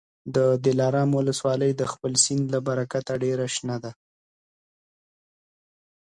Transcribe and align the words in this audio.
د 0.35 0.37
دلارام 0.65 1.09
ولسوالي 1.13 1.71
د 1.75 1.83
خپل 1.93 2.13
سیند 2.23 2.45
له 2.53 2.59
برکته 2.67 3.13
ډېره 3.23 3.45
شنه 3.55 3.77
ده. 3.83 3.91